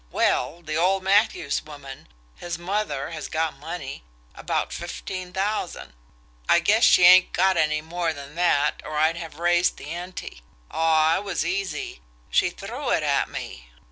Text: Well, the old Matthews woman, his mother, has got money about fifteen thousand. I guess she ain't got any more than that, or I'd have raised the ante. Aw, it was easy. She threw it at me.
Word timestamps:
Well, 0.09 0.63
the 0.63 0.75
old 0.77 1.03
Matthews 1.03 1.61
woman, 1.63 2.07
his 2.35 2.57
mother, 2.57 3.11
has 3.11 3.27
got 3.27 3.59
money 3.59 4.01
about 4.33 4.73
fifteen 4.73 5.31
thousand. 5.31 5.93
I 6.49 6.59
guess 6.59 6.83
she 6.83 7.03
ain't 7.03 7.33
got 7.33 7.55
any 7.55 7.81
more 7.81 8.11
than 8.11 8.33
that, 8.33 8.81
or 8.83 8.97
I'd 8.97 9.17
have 9.17 9.37
raised 9.37 9.77
the 9.77 9.91
ante. 9.91 10.41
Aw, 10.71 11.17
it 11.17 11.23
was 11.23 11.45
easy. 11.45 12.01
She 12.31 12.49
threw 12.49 12.89
it 12.89 13.03
at 13.03 13.29
me. 13.29 13.69